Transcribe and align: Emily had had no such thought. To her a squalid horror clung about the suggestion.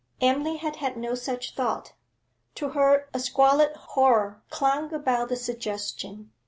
Emily 0.19 0.57
had 0.57 0.77
had 0.77 0.97
no 0.97 1.13
such 1.13 1.53
thought. 1.53 1.93
To 2.55 2.69
her 2.69 3.07
a 3.13 3.19
squalid 3.19 3.75
horror 3.75 4.41
clung 4.49 4.91
about 4.95 5.29
the 5.29 5.35
suggestion. 5.35 6.31